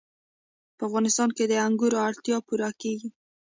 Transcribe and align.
په 0.77 0.81
افغانستان 0.89 1.29
کې 1.35 1.43
د 1.47 1.53
انګورو 1.67 1.97
اړتیاوې 2.07 2.45
پوره 2.47 2.69
کېږي. 2.81 3.09